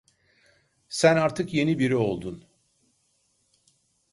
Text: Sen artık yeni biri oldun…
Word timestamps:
Sen 0.89 1.15
artık 1.15 1.53
yeni 1.53 1.79
biri 1.79 1.95
oldun… 1.95 2.43